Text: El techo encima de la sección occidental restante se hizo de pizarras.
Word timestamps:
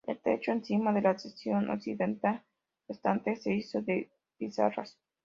El 0.07 0.17
techo 0.19 0.51
encima 0.51 0.91
de 0.93 1.01
la 1.01 1.15
sección 1.19 1.69
occidental 1.69 2.41
restante 2.87 3.35
se 3.35 3.53
hizo 3.53 3.83
de 3.83 4.09
pizarras. 4.35 4.97